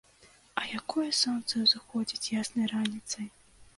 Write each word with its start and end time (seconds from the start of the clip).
А 0.61 0.61
якое 0.79 1.05
сонца 1.19 1.53
ўзыходзіць 1.65 2.31
яснай 2.41 2.67
раніцай! 2.73 3.27